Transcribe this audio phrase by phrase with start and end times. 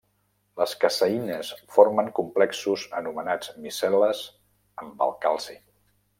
[0.59, 4.25] Les caseïnes formen complexos anomenats micel·les
[4.87, 5.61] amb el calci.